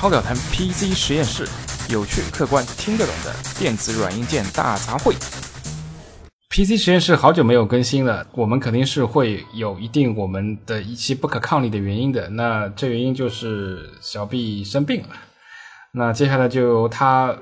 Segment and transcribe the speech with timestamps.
[0.00, 1.46] 超表谈 PC 实验室，
[1.90, 5.12] 有趣、客观、听得懂的电子软硬件大杂烩。
[6.48, 12.30] PC 实验室好久没有更新了，我们肯定是会有一定我们的一些不可抗力的原因的。
[12.30, 15.08] 那这原因就是小 B 生病了。
[15.92, 17.36] 那接下来就由他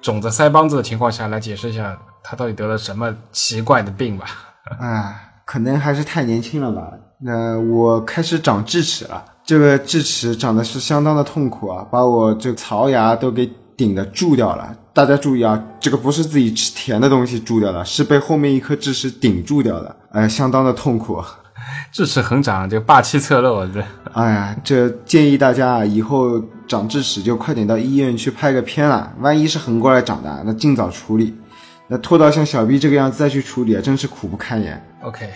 [0.00, 4.26] 肿着腮帮子的情况下来解释一下，他到底得了什么奇怪的病吧。
[4.78, 6.90] 哎， 可能还是太年轻了吧。
[7.18, 14.76] 那我开始长智齿了，这个智齿长得是相当的痛苦啊，把我这槽牙都给顶的蛀掉了。
[14.92, 21.22] 大家注意啊，这个不是自己吃甜的东西蛀掉的，是被后面一颗智齿顶住掉的，哎，相当的痛苦。
[21.90, 23.82] 智齿横长，这霸气侧漏，这。
[24.12, 31.34] 哎呀，这建议大家啊，以后长智齿就快点到医院去拍个片了，万一是横过来长的，那尽早处理。
[31.86, 34.82] 那拖到像小 B 这个样子再去处理啊，真是苦不堪言。
[35.02, 35.28] OK。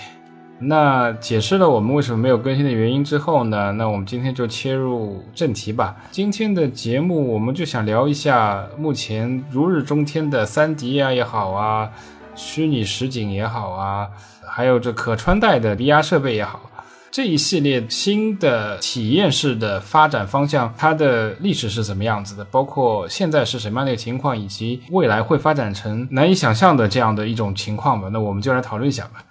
[0.61, 3.71] 那解释了我们为什么没有更新的原因之后呢？
[3.73, 5.97] 那我们今天就切入正题吧。
[6.11, 11.89] 今天的节目我们就想聊一下目前如日中天的三 D 啊也好啊，
[12.35, 14.09] 虚拟实景也好啊，
[14.45, 16.69] 还有这可穿戴的 VR 设备也好，
[17.11, 22.45] 这一系列新的体验式的发展方向，它的历史是怎么样子的？
[22.45, 28.09] 包括现在是什么样的情况，以及未来会发展成难以想象的这样的一种情况吧？
[28.13, 29.25] 那我们就来讨论一下吧。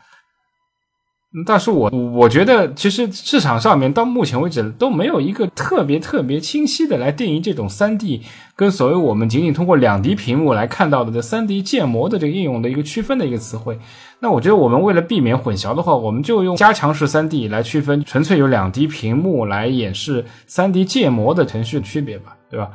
[1.46, 8.24] 但是我我觉得，其实市场上面到目前为止都没有一个特别特别清晰的来定义这种三 D
[8.56, 13.78] 跟所谓我们仅仅通过两 D 屏幕来看到的这三 D 建模的这个应用的一个区分的一个词汇。
[14.20, 22.72] 那我觉得我们为了避免混淆的话，我们就用加强式三 D 来区分纯粹有两 D 屏幕来演示三 D 建模的程序的区别吧，对吧？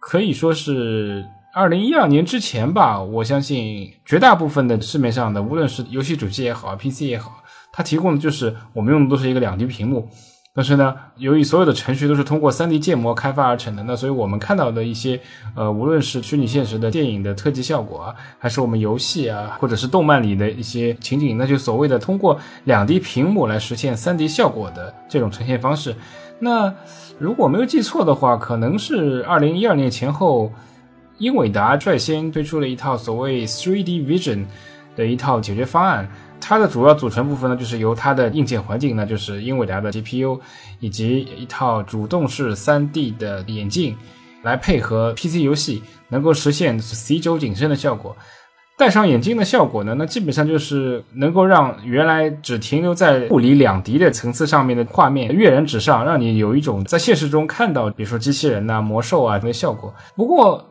[0.00, 1.24] 可以说是。
[1.54, 10.08] 二零一二年之前吧，我相信绝大部分的市面上的，无论是游戏主机也好，PC 也好，它提供的就是我们用的都是一个两 D 屏幕。
[10.54, 15.18] 但是呢，由于所有的程序都是通过三 D 建模开发而成的，那所以我们看到的一些
[15.54, 25.94] 呃，无论是虚拟现实的电影的特技效果啊，还是我们游戏啊，或者是动漫里的一些情景，那就所谓的通过两 D 屏幕来实现三 D 效果的这种呈现方式。
[26.40, 26.72] 那
[27.18, 30.52] 如果没有记错的话，可能是二零一二年前后。
[31.18, 34.44] 英伟达率先推出了一套所谓 3D Vision
[34.96, 36.08] 的一套解决方案，
[36.40, 40.38] 它的主要组成部分呢，就是由它的硬件环境呢，就是英伟达的 GPU，
[40.80, 43.96] 以及一套主动式 3D 的眼镜，
[44.42, 48.16] 来配合 PC 游戏，能够实现 C 轴景深的效果。
[48.76, 59.92] 戴上眼镜的效果呢，那基本上就是能够让原来只停留在物理两 D 的层次上面的画面跃然纸上，让你有一种在现实中看到，比如说机器人呐、魔兽啊这些效果。
[60.14, 60.64] 不过，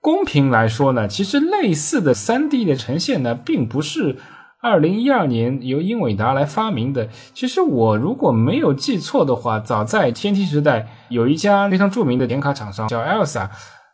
[0.00, 4.16] 公平来说呢，其实类似的三 D 的呈现呢，并不是
[4.62, 7.08] 二零一二年由英伟达来发明的。
[7.34, 13.50] 其实我如果没有记错的话，早在天梯时代，有一家非常著名的显卡厂商叫 Elsa，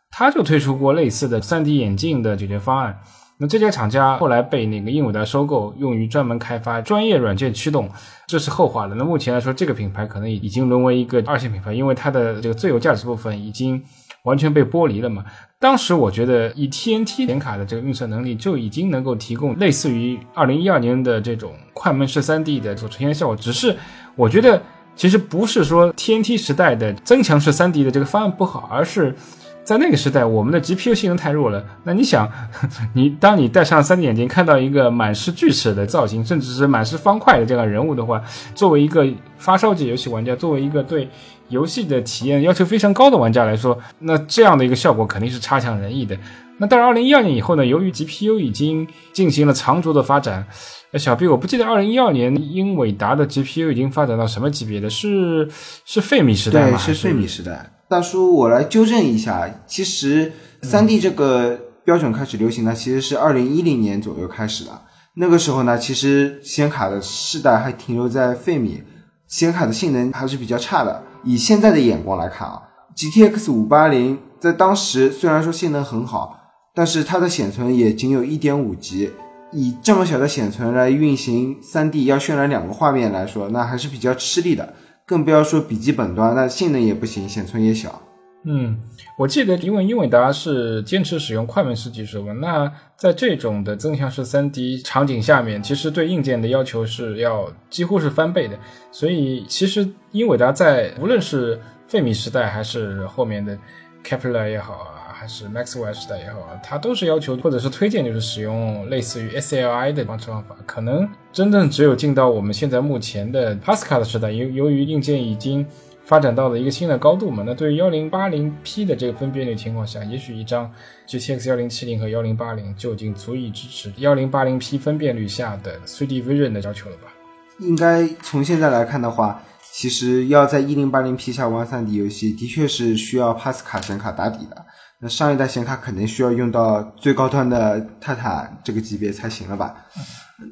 [0.09, 2.99] 他就推出过类似的三 D 眼镜的解决方案。
[3.39, 7.89] 那这家厂家后来被那个英伟达收购，用于专门开发专业软件驱动，
[8.27, 8.95] 这是后话了。
[8.95, 13.83] 那目前来说，这个品牌可能已经沦为一个二线品牌，因为它的这个最有价值部分已经。
[14.23, 15.23] 完全被剥离了嘛？
[15.59, 23.35] 当时我觉得以 TNT 显卡的这个运算能力就已经能够提供类似于二零一二年的这种快门式 3D 的所呈现效果。
[23.35, 23.75] 只是
[24.15, 24.61] 我觉得
[24.95, 29.15] 其实不是说 TNT 时代的增强式 3D 的这个方案不好，而是。
[29.63, 31.61] 在那个时代，我们的 GPU 性能太弱了。
[31.83, 32.25] 那你想，
[32.95, 38.23] 你当你戴上 3D 眼镜，看到一个满是锯齿的造型，甚至是满是方块的这样人物的话，
[38.55, 39.05] 作为一个
[39.37, 41.09] 发烧级游戏玩家，作为一个对
[41.49, 46.17] 游戏的体验要求非常高的玩家来说，那这样的一个效果肯定是差强人意的。
[46.59, 50.45] 那到了二零一二年以后呢，由于 GPU 已经进行了长足的发展，
[50.93, 54.89] 小 B，我不记得二零一二年英伟达的 GPU 已经发展到什么级别的？
[54.89, 55.47] 是
[55.85, 56.77] 是费米时代吗？
[56.79, 57.71] 是费米时代。
[57.87, 60.31] 大叔，我来纠正一下，其实
[60.63, 64.71] 三 D 这个标准开始流行呢，其实是二零一零年左右开始的。
[65.13, 68.81] 那个时候呢，其实显卡的世代还停留在费米，
[69.27, 71.03] 显卡的性能还是比较差的。
[71.23, 72.61] 以现在的眼光来看啊
[72.95, 76.39] ，GTX 五八零在当时虽然说性能很好，
[76.73, 79.11] 但是它的显存也仅有一点五 G，
[79.51, 84.73] 以这么小的显存来运行三 D 要渲染两个画面来说，那还是比较吃力的。
[85.05, 88.01] 更不要说笔记本端，那性能也不行，显存也小。
[88.49, 88.77] 嗯，
[89.17, 98.57] 我记得，因为英伟达是坚持使用快门式技术嘛，那在这种的增强式 3D 场景下面，其实对硬件的要求是要几乎是翻倍的。
[98.91, 103.57] 所以，其实英伟达在无论是费米时代还是后面的
[104.03, 104.93] Kepler 也好啊。
[105.19, 110.55] 还是 Maxwell 时代也好啊，它都是要求或者是推荐，就是使用类似于 SLI 的方式方法。
[110.67, 115.65] 可能真正只有进到我们现在目前的 Pascal 的时代，由由于硬件已经
[116.07, 117.43] 发展到了一个新的高度嘛。
[117.45, 120.71] 那对于幺零八零 P 的这个分辨率情况下，也许一张
[121.07, 127.13] GTX 幺零七零和幺零八零就已经足以支持幺零八零 P 分辨率下的 3D Vision 的要求了吧？
[127.59, 129.43] 应该从现在来看的话，
[129.73, 134.65] 其实要在一零八零 P 下玩 3D 游戏，的确是需要帕斯卡显卡打底的。
[134.99, 139.85] 那上一代显卡肯定需要用到最高端的泰坦这个级别才行了吧？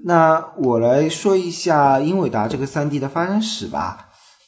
[0.04, 4.05] 那我来说一下英伟达这个 3D 的发展史吧，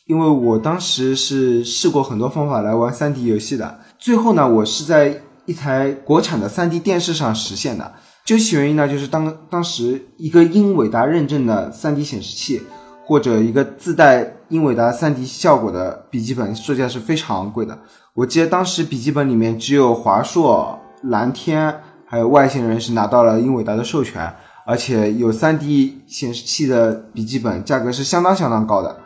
[0.07, 7.93] 因为我当时是试过很多方法来玩 3D 游戏的，最后呢，我是在一台国产的 3D 电视上实现的。
[8.25, 12.61] 究其原因呢，就是当当时一个英伟达认证的 3D 显示器，
[13.05, 17.77] 或者一个自带英伟达 3D 效果的笔记本，售价是非常昂贵的。
[18.13, 24.33] 我记得当时笔记本里面只有华硕、蓝天还有外星人是拿到了英伟达的授权。
[24.65, 28.97] 而且有 3D 显示器的笔记本价格是相当相当高的，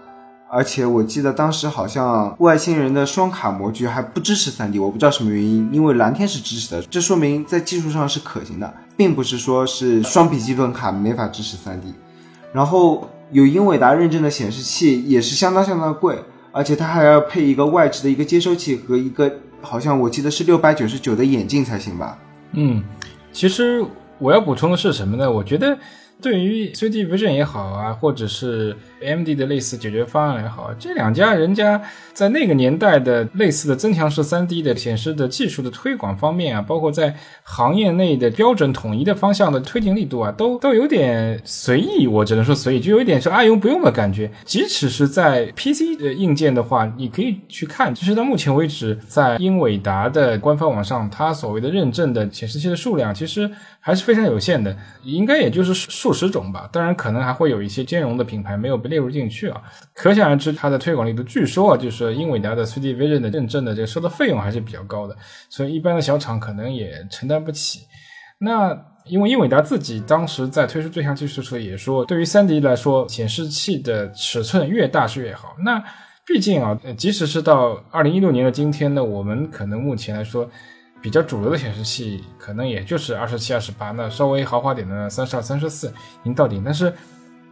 [0.53, 11.93] 而且我记得当时好像外星人的双卡模具还不支持 3D，我不知道什么原因，因为蓝天是支持的，这说明在技术上是可行的，并不是说是双笔记本卡没法支持 3D。
[12.51, 16.21] 然后有英伟达认证的显示器也是相当相当贵，
[16.51, 19.31] 而且它还要配一个外置的一个接收器和一个
[19.61, 22.19] 好像我记得是六百九十九的眼镜才行吧？
[22.51, 22.83] 嗯，
[23.31, 23.85] 其实。
[24.21, 25.29] 我要补充的是什么呢？
[25.29, 25.75] 我觉得，
[26.21, 31.81] 对于 3D Vision 也好啊，或者是 AMD 的类似解决方案也好，这两家人家
[32.13, 42.05] 在那个年代的类似的增强式 3D 的显示的技术的推广方面啊，包括在行业内的标准统一的方向的推进力度啊，都都有点随意。
[42.05, 44.29] 我只能说随意，就有一点是爱用不用的感觉。
[44.45, 53.49] 即使是在 PC 的硬件的话，你可以去看，其实到目前为止，在英伟达的官方网上，它所谓的认证的显示器的数量，其实。
[53.83, 56.69] 还是非非常有限的，应该也就是数十种吧。
[56.69, 59.61] 当然，可能还会有一些兼容的品牌没有被列入进去啊。
[59.93, 65.15] 可想而知，它的推广力度，据说啊，就是英伟达的 3D Vision 的认证的这个收的费用还是比较高的，
[65.49, 67.79] 所以一般的小厂可能也承担不起。
[68.39, 75.55] 那因为英伟达自己当时在推出这项技术时也说，对于 3D 来说，显示器的尺寸越大是越好。
[75.63, 75.81] 那
[76.25, 80.49] 毕竟啊，即使是到2016年的今天呢，我们可能目前来说。
[81.01, 86.61] 比较主流的显示器可能也就是二十七、二十八，那稍微豪华点的三十二、三十四已经到顶。
[86.63, 86.93] 但是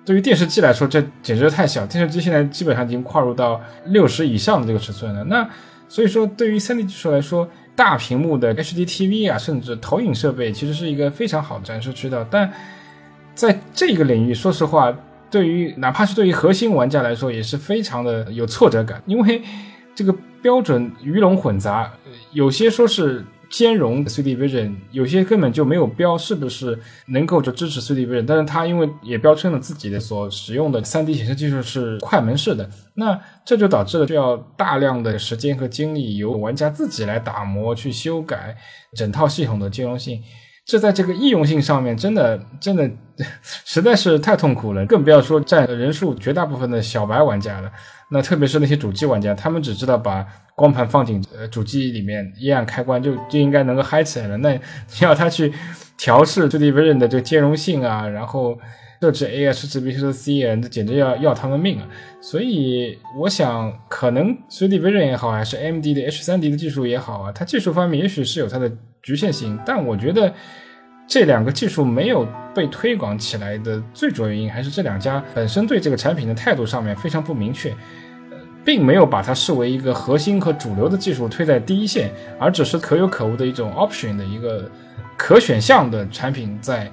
[0.06, 1.86] 对于电视机来说，这简直太小。
[1.88, 5.24] 电视机现在基本上已经跨入到六十以上的这个尺寸了。
[5.24, 5.50] 那
[5.88, 12.24] 所以说，对于 3D 技术来说，大屏幕的 HDTV 啊，甚至投影设备，其实是一个非常好的展示渠道。
[12.30, 12.52] 但
[13.34, 14.96] 在这个领域，说实话，
[15.32, 19.42] 对于哪怕是对于核心玩家来说，也是非常的有挫折感，因为
[19.96, 21.92] 这个标准鱼龙混杂，
[22.32, 23.26] 有些说是。
[23.50, 38.56] 兼容 3D Vision，有些根本就没有标是不是能够就支持 3D Vision，但是它因为也标称了自己的所使用的 3D 显示技术是快门式的，那这就导致了需要大量的时间和精力由玩家自己来打磨去修改
[38.96, 40.22] 整套系统的兼容性，
[40.66, 42.90] 这在这个易用性上面真的真的
[43.42, 47.72] 实在是太痛苦了，更不要说占人数绝大部分的小白玩家了。
[48.12, 50.26] 那特别是那些主机玩家，他们只知道把
[50.56, 54.38] 光盘放进呃主机里面，一按开关就就应该能够嗨起来了。
[54.38, 54.60] 那
[55.02, 55.54] 要他去
[55.98, 58.58] 调试 3D Vision 的这个兼容性啊，然后
[59.00, 61.88] 设置 A 啊，设置 B 设置 C 啊，这简直要要他们命啊！
[62.20, 68.72] 所以我想，可能 3D Vision 也好，还是 MD 的 H3D 的技术也好啊，它技术方面也许是有它的
[69.04, 70.34] 局限性，但我觉得。
[71.10, 77.72] 这两个技术没有被推广起来的最主要原因，还是这两家本身对这个产品的态度上面非常不明确，
[78.30, 84.70] 呃，并没有把它视为一个核心和主流的技术推在第一线，而只是可有可无的一种 option 的一个
[85.18, 86.88] 可选项的产品，在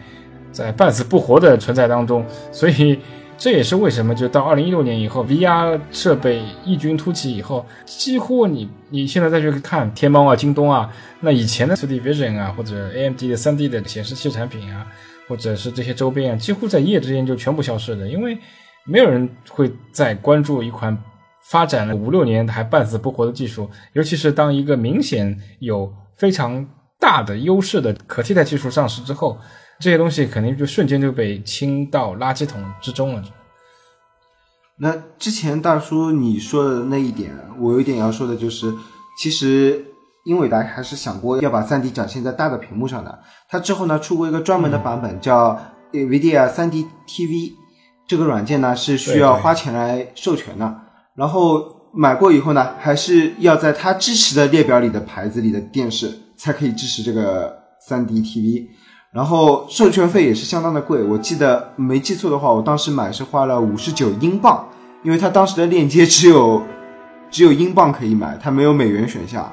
[0.51, 2.99] 在半死不活的存在当中，所以。
[3.39, 10.91] 这也是为什么，就到二零一六年以后，VR 设备异军突起以后，几乎你你现在再去看天猫啊、京东啊，
[11.21, 14.87] 那以前的 3D Vision 啊，或者 AMD 的 3D 的显示器产品啊，
[15.29, 18.39] 或者是这些周边啊，几乎在一夜之间就全部消失了，因为
[18.87, 20.97] 没有人会再关注一款
[21.51, 26.67] 发展了五六年还半死不活的技术，尤其是当一个明显有非常
[26.99, 29.37] 大的优势的可替代技术上市之后。
[29.79, 33.23] 这些东西肯定就瞬间就被清到垃圾桶之中了。
[34.79, 38.75] 那之前大叔你说的那一点，我有一点要说的就是，
[39.19, 39.85] 其实
[40.25, 43.19] 英伟达还是想过要把 3D 展现在大的屏幕上的。
[43.49, 45.59] 它之后呢出过一个专门的版本，叫
[45.93, 47.53] NVIDIA 3D TV，
[48.07, 50.83] 这个软件呢是需要花钱来授权的。
[51.15, 57.57] 然后买过以后呢，还是要在它支持的列表里的牌子里的电视才可以支持这个
[57.89, 58.67] 3D TV。
[59.17, 64.63] 然后授权费也是相当的贵，我记得没记错的话，我当时买是花了五十九英镑，
[65.03, 66.63] 因为它当时的链接只有
[67.33, 69.51] 只有英镑可以买，它没有美元选项。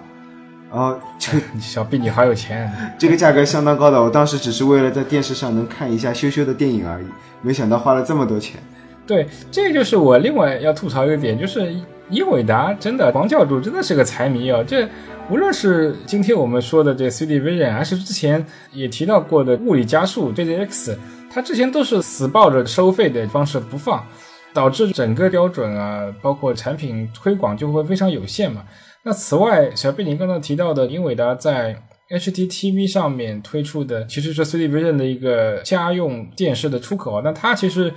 [0.70, 7.05] 然后这个 小毕你好有钱，这个价格相当高的，我当时只是为了在电视上能看一下羞羞的电影而已，
[7.41, 8.60] 没想到花了这么多钱。
[9.08, 11.74] 对，这就是我另外要吐槽一个点，就是
[12.10, 14.62] 英伟达真的黄教主真的是个财迷啊！
[14.67, 14.88] 这
[15.30, 20.98] 无论是今天我们说的这 CD Vision，还是之前也提到过的物理加速 JZX，
[21.32, 24.06] 它之前都是死抱着收费的方式不放，
[24.53, 28.65] 导致整个标准啊，包括产品推广就会非常有限嘛。
[29.03, 37.22] 那此外，小贝你刚刚提到的英伟达在 HDTV 上面推出的，其实是 CD Vision 的一个家用电视的出口。
[37.22, 37.92] 那它其实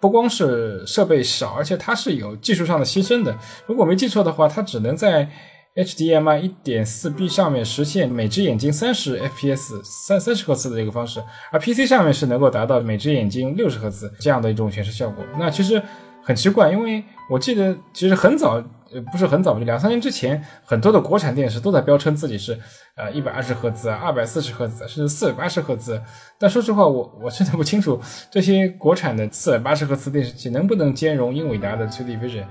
[0.00, 3.34] 不光是设备少，而且它是有技术上的牺牲的。
[3.66, 5.28] 如果没记错的话，它只能在
[5.74, 15.24] HDMI 1.4B 上面实现每只眼睛三十 FPS 三三十赫兹的一个方式，而 PC 上面是能够达到每只眼睛六十赫兹这样的一种显示效果。
[15.38, 15.82] 那其实
[16.22, 18.62] 很奇怪，因为我记得其实很早。
[18.94, 22.52] 呃，不是很早，就两三年之前，很多的国产电视都在标称自己是，
[22.94, 25.98] 呃，一百二十赫兹，二百四十赫兹，甚至四百八十赫兹。
[26.38, 27.98] 但说实话，我我真的不清楚
[28.30, 32.44] 这些国产的四百八十赫兹电视机能不能兼容英伟达的 3D Vision。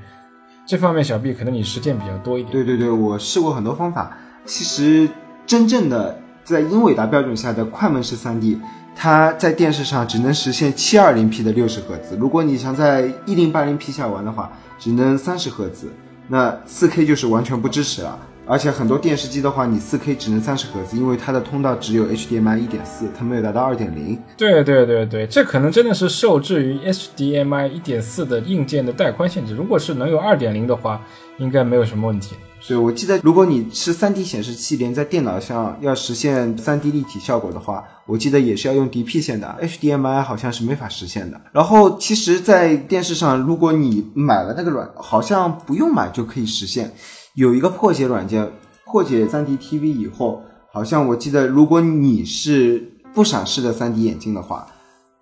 [0.66, 2.52] 这方面，小 B 可能你实践比较多一点。
[2.52, 4.16] 对对对，我试过很多方法。
[4.46, 5.10] 其实，
[5.46, 8.60] 真正的在英伟达标准下的快门式 3D，
[8.96, 12.16] 它在电视上只能实现 720P 的六十赫兹。
[12.16, 15.92] 如果你想在 1080P 下玩的话，只能三十赫兹。
[16.28, 18.18] 那 4K 就是完全不支持了，
[18.48, 24.20] 而且很多电视机的话，你四 K 只能三十赫兹，因为它的通道只有 HDMI 一点四，它没有达到二点零。
[24.36, 29.54] 对对对对，这可能真的是受制于 HDMI 一点四的硬件的带宽限制。
[29.54, 31.02] 如果是能有二点零的话，
[31.38, 32.36] 应该没有什么问题。
[32.60, 41.40] 所以，我记得如果你是三 D 显示器连在电脑上要实现三 D 立体效果的话，我记得也是要用 DP 线的，HDMI 好像是没法实现的。
[41.54, 46.92] 然后其实，在电视上，如果你买了那个软，好像不用买就可以实现。
[47.36, 48.52] 有一个破解软件，
[48.86, 54.68] 破解 3D TV 以后，好像我记得，如果你是不闪示的 3D 眼镜的话，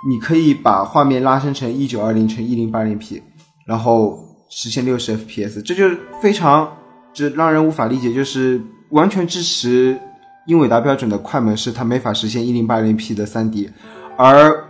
[0.08, 3.22] 你可以把画面拉伸成1920乘 1080P，
[3.66, 6.76] 然后实现60 FPS，这就是非常。
[7.12, 10.00] 这让人无法理解，就是完全支持
[10.46, 13.68] 英伟达标准的快门式，它没法实现一零八零 P 的三 D，
[14.16, 14.66] 而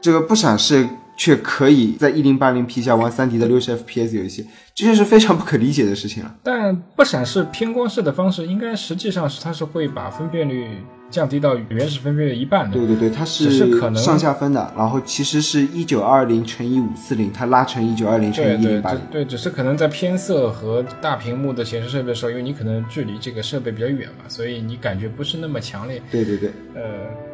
[0.00, 0.88] 这个不闪示
[1.22, 6.34] 却可以在一零八零 P 下玩三 D 的六十 FPS 游戏，这就是非常不可理解的事情了。
[6.42, 10.78] 但不闪示偏光式的方式，应该实际上是它是会把分辨率。
[11.12, 26.00] 降低到原始分辨率一半的，对对对，它是可能上下分的，然后其实是一九二零乘以五四零，它拉成一九二零乘以一零八零，对，只是可能在偏色和大屏幕的显示设备的时候，因为你可能距离这个设备比较远嘛，所以你感觉不是那么强烈。
[26.10, 27.31] 对对对，呃。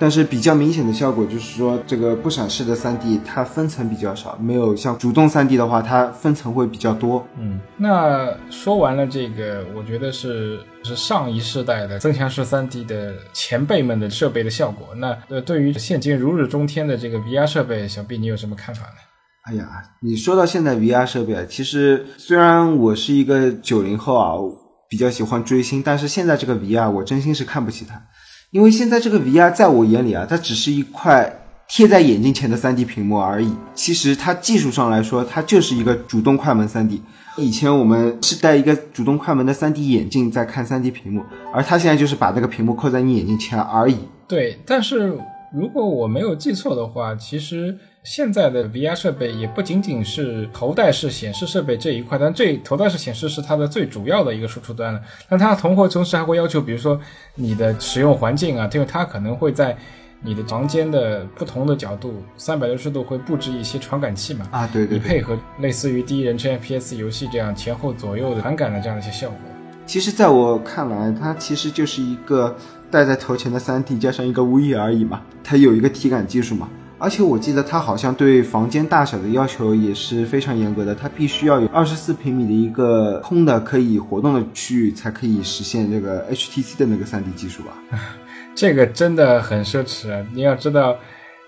[0.00, 7.22] 但是比较明显的效果就是说，这个不闪式的 3D 它分层比较少，没有像主动 3D 的话，它分层会比较多。
[7.38, 14.88] 嗯，那说完了这个，我觉得是是上一世代的增强式 3D 的前辈们的设备的效果。
[14.96, 18.96] 那呃，对于现今如日中天的这个 VR 设备，小毕你有什么看法呢？
[19.42, 19.68] 哎呀，
[20.00, 24.32] 你说到现在 VR 设备，其实虽然我是一个九零后啊，
[24.88, 28.02] 比较喜欢追星，但是现在这个 VR 我真心是看不起它。
[28.50, 33.54] 因为现在这个 VR 在我眼里啊，它只是一块贴在眼镜前的 3D 屏幕而已。
[33.74, 37.00] 其实它技术上来说，它就是一个主动快门 3D。
[37.36, 41.22] 以前我们是戴一个主动快门的 3D 眼镜在看 3D 屏幕，
[41.54, 43.96] 而它现在就是把那个屏幕扣在你眼睛前而已。
[44.26, 45.16] 对，但是
[45.54, 47.78] 如果我没有记错的话，其实。
[48.02, 55.00] 现在的 VR 设备也不仅仅是头戴式显示设备这一块，但这头戴式显示是它的最主要的一个输出端了。
[55.28, 56.98] 但它同会同时还会要求，比如说
[57.34, 59.76] 你的使用环境啊，因为它可能会在
[60.22, 64.48] 你的房间的不同的角度，三百六十度会布置一些传感器嘛？
[64.50, 64.96] 啊，对对。
[64.96, 69.38] 以配合类似于第一人称 FPS 游戏这样前后左右的传感的这样一些效果。
[69.84, 72.56] 其实，在我看来，它其实就是一个
[72.90, 75.20] 戴在头前的 3D 加上一个 V 而已嘛。
[75.44, 76.66] 它有一个体感技术嘛。
[77.00, 87.72] 而且我记得它好像对房间大小的要求也是非常严格的，它必须要有二十四平米的一个空的可以活动的区域，才可以实现这个 HTC 的那个 3D 技术吧？
[88.54, 90.26] 这个真的很奢侈啊！
[90.34, 90.98] 你要知道，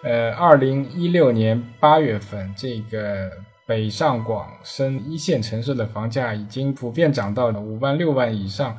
[0.02, 3.30] 呃，二零一六年八月份，这个
[3.66, 8.74] 北上广深一线城市的房价已经普遍涨到了五万六万以上，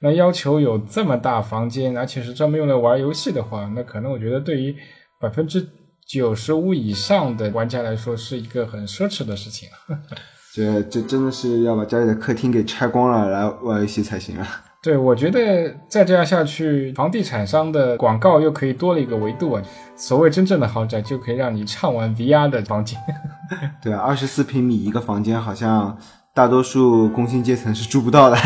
[0.00, 4.74] 那要求有这么大房间，而且是专门用来玩游戏的话，那可能我觉得对于
[5.20, 5.66] 百分之
[6.06, 9.68] 九十五以上的玩家来说是一个很奢侈的事情，
[10.54, 14.46] 这这真的是要把家里的客厅给拆光了来玩游戏才行啊！
[14.82, 19.62] 对，我觉得再这样下去，房地产商的广告又可以多了一个维度啊！
[19.96, 23.00] 所谓真正的豪宅，就可以让你畅玩 VR 的房间。
[23.82, 25.96] 对啊，二十四平米一个房间，好像
[26.34, 28.36] 大多数工薪阶层是住不到的。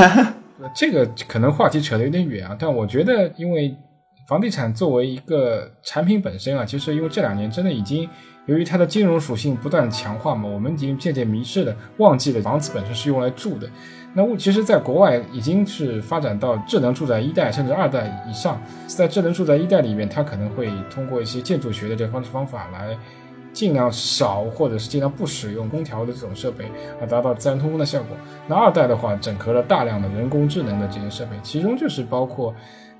[0.72, 3.76] 这个可能话题扯得有点远啊，但我觉得，因为
[4.28, 8.06] 房地产作为一个产品本身啊，其实因为这两年真的已经
[8.44, 13.66] 由于它的金融属性不断强化嘛，我们已经渐渐迷失了，忘记了房子本身是用来住的。
[14.12, 22.94] 那其实，在国外已经是发展到智能住宅一代甚至二代以上，在智能住宅一代里面，它可能会通过一些建筑学的这个方式方法来。
[23.50, 26.66] 尽量少或者是尽量不使用空调的这种设备，
[27.00, 28.16] 来达到自然通风的效果。
[28.47, 32.54] 那二代的话，整合了大量的人工智能的这些设备，其中就是包括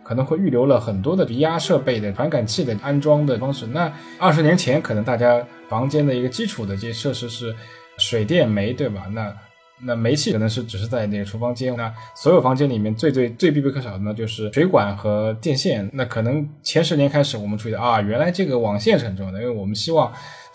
[0.09, 3.67] 可能会预留了很多的离压设备的传感器的安装的方式。
[3.67, 7.55] 那二十年前，可能大家房间的一个基础的这些设施是
[7.99, 9.07] 水电煤，对吧？
[9.13, 9.35] 那
[9.81, 15.89] 那煤气可能是只是在那个厨房间，那所有房间里面最最最必不可少的呢就是水管和电线。
[15.93, 20.11] 那可能前十年开始，我们注意到啊，原来这个网线是很重要的，因为我们希望。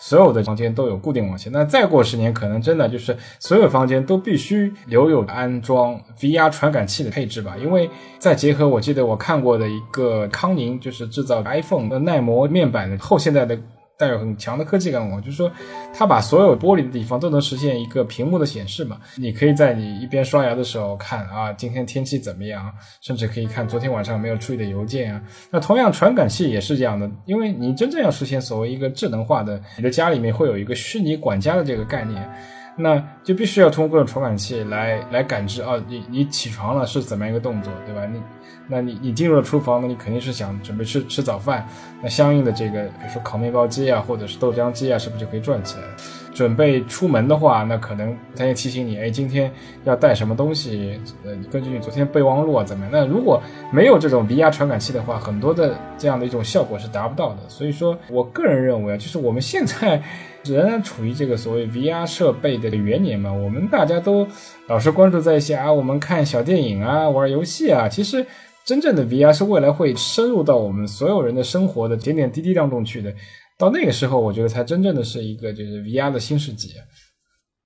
[0.06, 7.56] 所有的房间都有固定网线，那再过十年，可能真的就是所有房间都必须留有安装 VR 传感器的配置吧。
[7.58, 13.58] 因为再结合，我记得我看过的一个康宁，就是制造 iPhone 的耐磨面板的后现代的。
[13.96, 15.50] 带有很强的科技感，我就是说，
[15.92, 18.98] 它把所有玻璃的地方都能实现一个屏幕的显示嘛。
[19.16, 25.22] 你可以在你一边刷牙的时候看啊，今天天气怎么样，甚至可以看昨天晚上没有处理的邮件啊。
[25.50, 32.28] 那同样，传感器也是这样的，因为你真正要实现所谓一个智能化的，你的家里面会有一个虚拟管家的这个概念。
[32.76, 38.04] 那就必须要通过各种传感器来来感知啊，你你起床了是怎么样一个动作，对吧？
[38.06, 38.20] 你，
[38.66, 41.66] 那你你进入了厨房，那你肯定是想准备吃吃早饭，
[42.02, 45.82] 那相应的这个，比如说烤面包机啊，或者是豆浆机啊，是不是就可以转起来？
[46.34, 49.50] 准备出门的话，那可能它也提醒你，哎，今天
[49.84, 51.00] 要带什么东西？
[51.24, 52.90] 呃，根据你昨天备忘录啊怎么样？
[52.92, 53.40] 那如果
[53.72, 57.38] 没有这种 VR 传感器的话，很多的这样的一种效果是达不到的。
[57.48, 60.02] 所以说我个人认为啊，就是我们现在。
[60.46, 64.28] 仍然处于这个所谓 VR 设备的元年嘛，我们大家都
[64.66, 67.88] 老是关注在一些啊，我们看小电影啊，玩游戏啊。
[67.88, 68.26] 其实
[68.62, 73.10] 真正的 VR 是未来会深入到我们所有人的生活的点点滴滴当中去的。
[73.58, 76.74] 到那个时候，我觉得才真正的是一个就是 VR 的新世纪。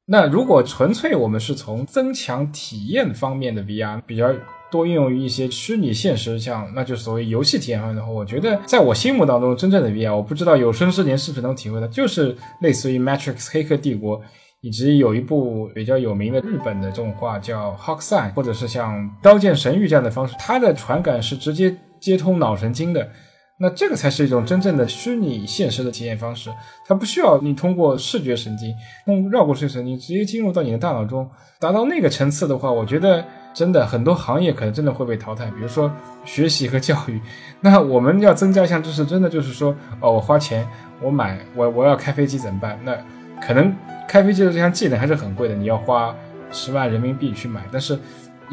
[0.06, 4.32] 那如果纯粹我们是从增强体验方面的 VR 比较。
[4.70, 14.20] 多应用于一些虚拟现实，像那就所谓游戏体验方面的话，我觉得在我心目当中，真正的 VR，我不知道有生之年是不是能体会到，就是类似于《Matrix 黑客帝国》，
[14.60, 23.10] 以及有一部比较有名的日本的动画叫《Hawk Sun》，或者是像《刀剑神域》这样的方式，它的传感是直接接通脑神经的。
[23.58, 26.50] 那这个才是一种真正的虚拟现实的体验方式，
[26.86, 33.24] 它不需要你通过视觉神经，通绕过视觉神经，直接进入到你的大脑中，达到那个层次的话，我觉得。
[33.54, 35.90] 真的很多行业可能真的会被淘汰，比如说
[36.24, 37.20] 学习和教育。
[37.60, 40.64] 那我们要增加一项知识，真的就是说，哦，我花钱，
[41.00, 42.78] 我买，我我要开飞机怎么办？
[42.84, 42.96] 那
[43.44, 43.74] 可能
[44.06, 46.14] 开飞机的这项技能还是很贵的，你要花
[46.52, 47.64] 十万人民币去买。
[47.72, 47.98] 但是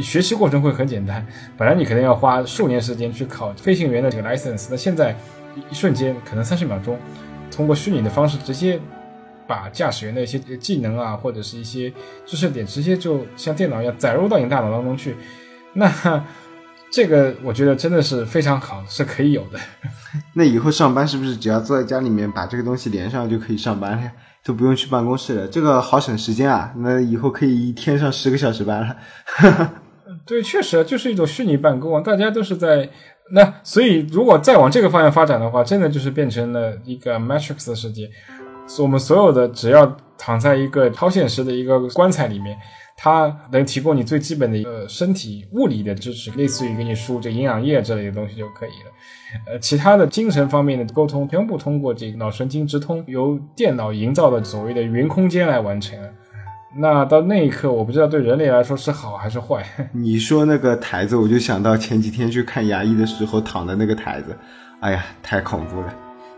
[0.01, 1.25] 学习过程会很简单，
[1.57, 5.15] 本来你可能要花数年时间去考飞行员的这个 license，那现在
[5.69, 6.97] 一瞬间可能三十秒钟，
[7.51, 8.79] 通过虚拟的方式直接。
[9.47, 11.93] 把驾驶员的一些技能啊，或者是一些
[12.25, 15.15] 知识点，直接就像电脑一样载入到你大脑当中去，
[15.73, 15.87] 那
[16.89, 19.59] 这个我觉得真的是非常好，是可以有的。
[20.33, 24.11] 那以后上班是不是只要坐在家里面把这个东西连上就可以上班了呀，
[24.43, 25.47] 都不用去办公室了？
[25.47, 26.73] 这个好省时间啊！
[26.77, 29.73] 那以后可以一天上十个小时班了。
[30.25, 32.89] 对，确实就是一种虚拟办公啊，大家都是在
[33.31, 38.09] 那，所以如果再往这个方向发展的话，真的就是变成了一个 Matrix 的世界。
[38.79, 42.57] 我们所有的只要躺在一个超现实的一个棺材里面，
[42.97, 49.51] 它能提供你最基本的一个身体物理的支持，类似于给你输这营养液之类的东西就可以了。
[49.51, 55.99] 呃，其他的精神方面的沟通全部通过这个脑神经直通，由电脑营造的所谓的云空间来完成。
[56.77, 59.63] 那到那一刻，我不知道对人类来说是好还是坏。
[59.93, 64.35] 你说那个台子，我就想到前几天去看牙医的时候躺的那个台子，
[64.81, 65.93] 哎呀，太恐怖了。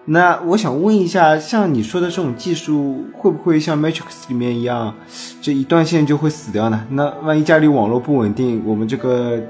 [0.06, 4.94] 那我想问一下，像你说的这种技术，会不会像 Matrix 里面一样，
[5.42, 6.86] 这一断线就会死掉呢？
[6.92, 9.42] 那万一家里网络不稳定，我们这个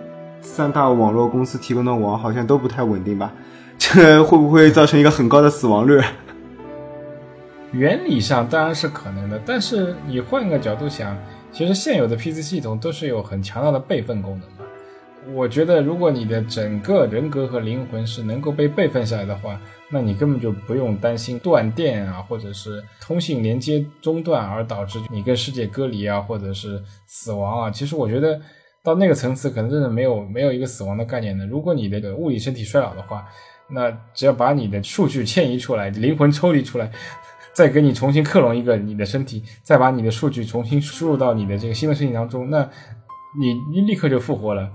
[0.41, 3.32] 三大网络公司提供的网好像都不太稳定吧？
[3.78, 6.02] 这会不会造成一个很高的死亡率？
[7.71, 11.17] 原理上当然是可能的，但是你换个角度想，
[11.51, 15.36] 其实现有的 PC 系统都是有很强大的备份功能。
[15.36, 19.60] 我觉得，如果你的整个人格和灵魂是能够被备份下来的话，
[19.91, 27.69] 那你根本就不用担心断电啊，或者是通信连接中断而导致你跟世界隔离啊，或者是死亡啊。
[27.69, 28.39] 其实我觉得
[28.82, 31.45] 到那个层次，可能真的没有没有一个死亡的概念的。
[31.45, 33.25] 如果你的物理身体衰老的话，
[33.69, 36.89] 那只要把你的数据迁移出来，灵魂抽离出来，
[37.58, 42.70] 再给你重新克隆一个你的身体，再把你的数据重新输入到你的这个新的身体当中，那
[43.39, 44.70] 你你立刻就复活了，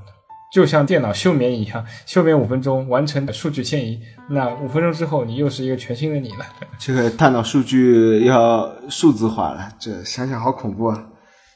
[0.53, 6.45] 就像电脑休眠一样，休眠五分钟完成数据迁移，那五分钟之后你又是一个全新的你了。
[6.77, 11.07] 这个大脑数据要数字化了，这想想好恐怖啊！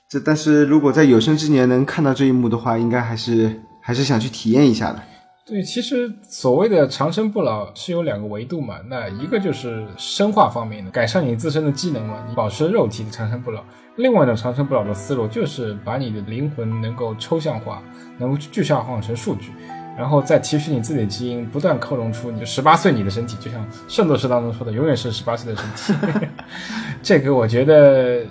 [0.09, 5.03] 这但是如果在有生之年能看到这一幕的话，应该还是还是想去体验一下的。
[5.49, 13.61] 对，其实所谓的长生不老是有两个维度嘛，那一个就是生化方面的，改善你自身的机能嘛，你保持肉体的长生不老；
[13.95, 17.81] 另外一种长生不老的思路就是把你的灵魂能够抽象化，
[18.19, 19.53] 能够具象化成数据，
[19.97, 26.27] 然后再提取你自己的基因，不断克隆出你十八岁你的身体，就像圣斗士当中说的，永远是十八岁的身体。
[27.05, 28.25] 这个我觉得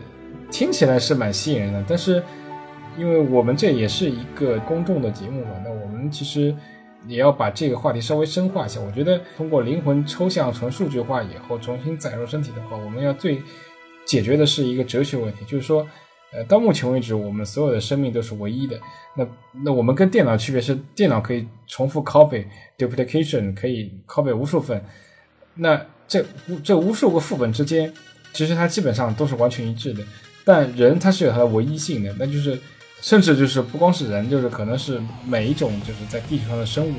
[0.52, 2.22] 听起来是蛮吸引人的，但是
[2.98, 6.54] 因为我们这也是一个公众的节目嘛，那我们其实。
[7.08, 8.80] 也要把这个话题稍微深化一下。
[8.80, 13.42] 我觉得通过灵魂抽象成数据化以后，重新载入身体的话，我们要最
[14.06, 15.88] 解决的是一个哲学问题，就是说，
[16.34, 18.80] 呃，到目前为止，我们所有的生命都是唯一的。
[19.16, 19.28] 那
[19.64, 22.46] 那我们跟电脑区别是，电脑可以重复 copy
[22.78, 24.84] duplication，可以 copy 无数份。
[25.54, 26.26] 那这
[26.64, 27.94] 这无数个副本之间，
[28.34, 30.04] 其实它基本上都是完全一致的。
[30.44, 32.60] 但人他是有它的唯一性的，那就是。
[33.06, 36.94] 甚至就是不光是人，就是可能是每一种就是在地球上的生物，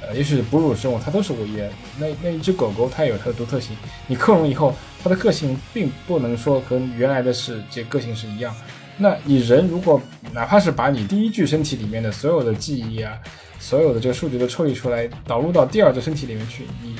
[0.00, 1.68] 呃，也许是哺乳生物，它都是唯一的。
[1.98, 3.76] 那那一只狗狗，它有它的独特性。
[4.06, 8.54] 你克隆以后，它的个性并不能说和原来的是这个性是一样。
[8.96, 10.00] 那你人如果
[10.32, 13.18] 哪怕是把你第一具身体里面的所有的记忆啊，
[13.58, 16.94] 所有的这个数据都抽离出来，导入到第二个身体里面去，你。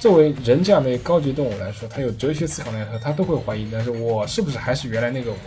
[0.00, 5.38] 作为人这样的高级动物来说，他有哲学思考来说，他都会怀疑，但是我是不是还是原来那个我？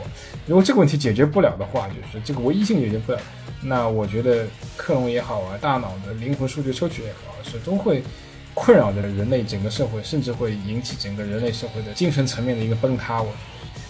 [0.47, 3.19] 如果这个问题解决不了的话，就是这个唯一性解决不了，
[3.61, 8.01] 那我觉得克隆也好啊，大脑的灵魂数据抽取也好，始终会
[8.55, 13.21] 困扰着人类整个社会，甚至会引起整个人类社会的精神层面的一个崩塌。
[13.21, 13.37] 我觉得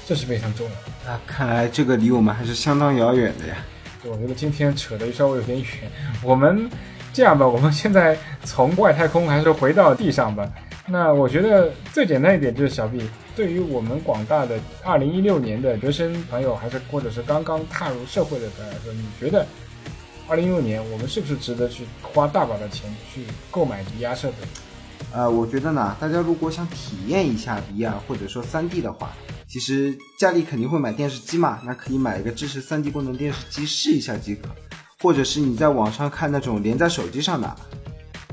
[0.06, 0.82] 这是非常重要的。
[1.06, 3.56] 那看来这个离我们还是相当遥远的呀。
[4.04, 5.68] 我觉得今天扯得稍微有点远，
[6.22, 6.70] 我们。
[7.14, 10.48] 这样吧，我们现在从外太空还是回到地上吧。
[10.90, 13.02] 那我觉得最简单一点就是小 B，
[13.36, 19.46] 对于我们广大的二零一六年的学生朋友，还是或者是刚刚踏入社会的朋友来说，你觉得
[20.30, 24.36] 二零一六年我们是不是值得去花大把的钱去购买 VR 设备？
[25.14, 29.12] 呃，我觉得呢，大家如果想体验一下 VR 或者说三 D 的话，
[29.48, 34.48] 其实家里肯定会买电视机嘛，那可以买一个支持三 D 功能电视机试一下即可。
[35.08, 37.56] 或者是你在网上看那种连在手机上的，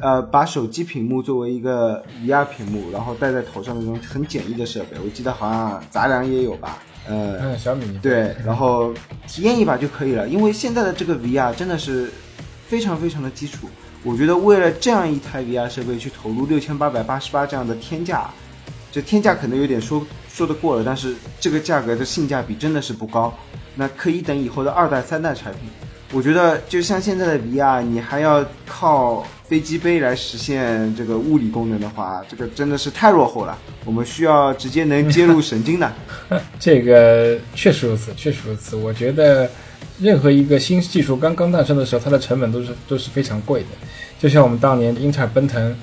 [0.01, 6.83] 呃，把手机屏幕作为一个 VR 屏幕，然后戴在头上那种很简易的设备，我记得好像杂粮也有吧？
[7.07, 8.93] 呃，小米对，然后
[9.29, 10.27] 体验一把就可以了。
[10.27, 12.11] 因为现在的这个 VR 真的是
[12.67, 13.69] 非常非常的基础，
[14.03, 18.29] 我觉得为了这样一台 VR 设备去投入六千八百八十八这样的天价，
[18.91, 23.33] 这天价可能有点说说得过了，但是这个价格的性价比真的是不高。
[23.77, 25.63] 那可以等以后的二代、三代产品。
[26.15, 33.59] 我觉得就像现在的 VR，你还要靠飞机杯来实现这个物理功能的话，这个真的是太落后了。
[33.85, 35.93] 我们需要直接能接入神经的。
[36.61, 38.77] 这个确实如此，确实如此。
[38.77, 39.51] 我觉得
[39.99, 43.67] 任何一个新技术刚刚诞生的时候，它的成本都是都是非常贵的。
[44.21, 45.77] 就像我们当年英特尔奔腾，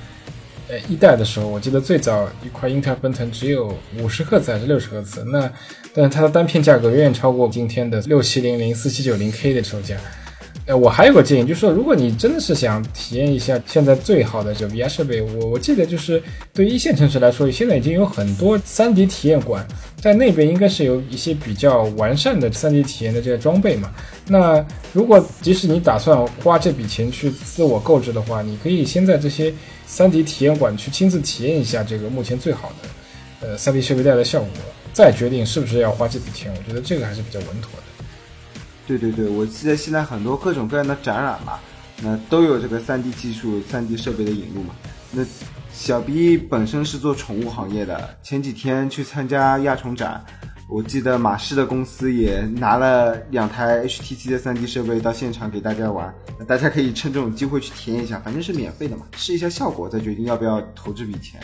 [0.69, 5.51] 呃，一代的时候，我记得最早一块英特尔奔腾只有五十赫兹还是六十赫兹，那
[5.93, 9.97] 但它的单片价格远远超过今天的六七零零、四七九零 K 的售价。
[10.73, 16.21] 我还有个建议，就是说，如果你真的是想体验一下现在最好的这 VR 设备，我我记得就是
[16.53, 19.67] 对一线城市来说，现在已经有很多 3D 体验馆，
[19.99, 23.91] 在那边应该是有一些比较完善的 3D 体验的这些装备嘛。
[24.27, 29.53] 那如果即使你打算花这笔钱去自我购置的话，你可以先在这些
[29.89, 34.49] 3D 体验馆去亲自体验一下这个目前最好的呃 3D 设备带来的效果，
[34.93, 36.53] 再决定是不是要花这笔钱。
[36.55, 37.90] 我觉得这个还是比较稳妥的。
[38.97, 41.59] 对对对，我记得现在很多各种各样的展览嘛，
[42.01, 44.73] 那都有这个 3D 技术、3D 设备的引入嘛。
[45.11, 45.23] 那
[45.73, 50.23] 小 B 本身是做宠物行业的，前几天去参加亚宠展，
[50.69, 56.13] 我记得马氏的公司也拿了两台 HTC 的 3D 设备到现场给大家玩，
[56.47, 61.41] 大家可以趁这种机会去体验一下，反正是免费的嘛，试一下效果再决定要不要投这笔钱。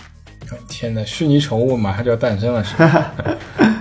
[0.69, 3.11] 天呐，虚拟宠物马上就要诞生了，是吧？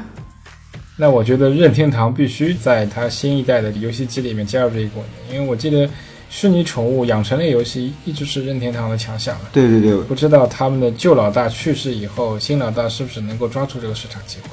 [0.98, 5.86] 那我觉得任天堂必须在它新一代的游戏机里面加入这一功能，因为我记得
[6.30, 9.36] 虚拟宠物养成类游戏一直是任天堂的强项。
[9.52, 14.48] 对对对，不知道他们的旧老大去世以后，新老大是不是能够抓住这个市场机会？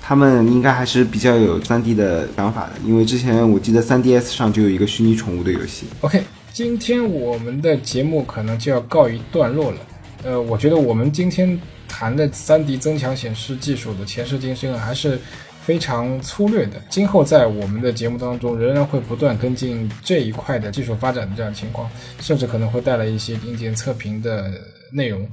[0.00, 5.84] 他们应该还是比较有 3D 的想法的，因为之前我记得 3DS 上就有一个虚拟宠物的游戏。
[6.00, 9.78] OK，今天我们的节目可能就要告一段落了。
[10.22, 11.60] 呃，我觉得我们今天。
[11.86, 15.16] 谈的 3D 增强显示技术的前世今生还是
[15.64, 16.80] 非常粗略的。
[16.90, 24.50] 今后在我们的节目当中，仍然会不断跟进这一块的技术发展的这样情况，甚至可能会带来一些硬件测评的
[24.92, 25.26] 内容。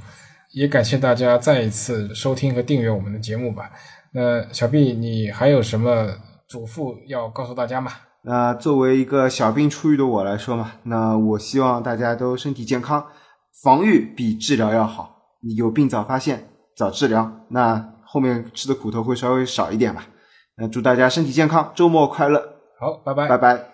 [0.54, 3.70] 也感谢大家再一次收听和订阅我们的节目吧。
[4.14, 6.08] 那小毕，你还有什么
[6.48, 7.92] 嘱咐要告诉大家吗？
[8.24, 13.06] 那作为一个小病初愈的我来说嘛，那我希望大家都身体健康，
[13.64, 15.18] 防御比治疗要好。
[15.44, 20.06] 你有病早发现，早治疗，那后面吃的苦头会稍微少一点吧。
[20.58, 23.71] 那祝大家身体健康，周末快乐，好，拜拜，拜拜。